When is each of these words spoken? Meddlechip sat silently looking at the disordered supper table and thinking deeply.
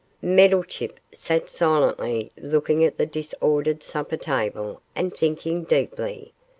Meddlechip 0.23 0.99
sat 1.11 1.47
silently 1.47 2.31
looking 2.35 2.83
at 2.83 2.97
the 2.97 3.05
disordered 3.05 3.83
supper 3.83 4.17
table 4.17 4.81
and 4.95 5.15
thinking 5.15 5.63
deeply. 5.63 6.33